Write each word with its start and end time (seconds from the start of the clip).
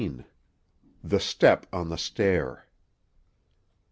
THE 1.03 1.19
STEP 1.19 1.67
ON 1.71 1.89
THE 1.89 1.95
STAIR. 1.99 2.65